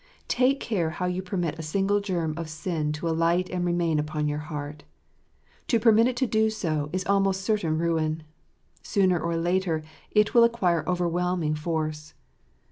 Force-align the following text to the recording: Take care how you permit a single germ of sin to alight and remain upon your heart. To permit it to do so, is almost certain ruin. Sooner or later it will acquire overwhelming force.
Take 0.27 0.59
care 0.59 0.89
how 0.89 1.05
you 1.05 1.21
permit 1.21 1.59
a 1.59 1.61
single 1.61 1.99
germ 2.01 2.33
of 2.35 2.49
sin 2.49 2.91
to 2.93 3.07
alight 3.07 3.51
and 3.51 3.63
remain 3.63 3.99
upon 3.99 4.27
your 4.27 4.39
heart. 4.39 4.83
To 5.67 5.79
permit 5.79 6.07
it 6.07 6.15
to 6.15 6.25
do 6.25 6.49
so, 6.49 6.89
is 6.91 7.05
almost 7.05 7.41
certain 7.41 7.77
ruin. 7.77 8.23
Sooner 8.81 9.19
or 9.19 9.35
later 9.37 9.83
it 10.09 10.33
will 10.33 10.43
acquire 10.43 10.83
overwhelming 10.89 11.53
force. 11.53 12.15